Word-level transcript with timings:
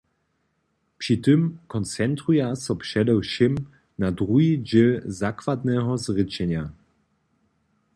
Při 0.97 1.17
tym 1.17 1.57
koncentruja 1.67 2.55
so 2.63 2.73
předewšěm 2.83 3.55
na 4.03 4.09
druhi 4.19 4.49
dźěl 4.67 5.01
zakładneho 5.05 5.93
zrěčenja. 5.97 6.73